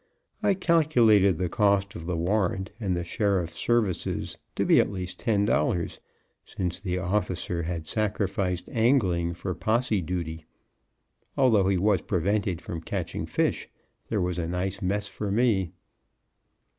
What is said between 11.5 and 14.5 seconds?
he was prevented from catching fish, there was a